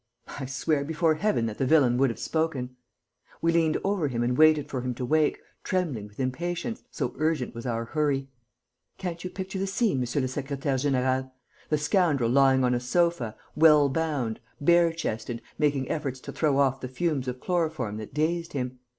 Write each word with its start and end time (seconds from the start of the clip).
I 0.39 0.47
swear 0.47 0.83
before 0.83 1.13
Heaven 1.13 1.45
that 1.45 1.59
the 1.59 1.65
villain 1.67 1.95
would 1.99 2.09
have 2.09 2.17
spoken!... 2.17 2.75
We 3.39 3.51
leant 3.51 3.77
over 3.83 4.07
him 4.07 4.23
and 4.23 4.35
waited 4.35 4.67
for 4.67 4.81
him 4.81 4.95
to 4.95 5.05
wake, 5.05 5.37
trembling 5.63 6.07
with 6.07 6.19
impatience, 6.19 6.81
so 6.89 7.13
urgent 7.19 7.53
was 7.53 7.67
our 7.67 7.85
hurry.... 7.85 8.27
Can't 8.97 9.23
you 9.23 9.29
picture 9.29 9.59
the 9.59 9.67
scene, 9.67 9.99
monsieur 9.99 10.21
le 10.21 10.27
secrétaire; 10.27 10.81
général? 10.89 11.29
The 11.69 11.77
scoundrel 11.77 12.31
lying 12.31 12.63
on 12.63 12.73
a 12.73 12.79
sofa, 12.79 13.35
well 13.55 13.89
bound, 13.89 14.39
bare 14.59 14.91
chested, 14.91 15.39
making 15.59 15.87
efforts 15.87 16.19
to 16.21 16.31
throw 16.31 16.57
off 16.57 16.81
the 16.81 16.87
fumes 16.87 17.27
of 17.27 17.39
chloroform 17.39 17.97
that 17.97 18.11
dazed 18.11 18.53
him. 18.53 18.79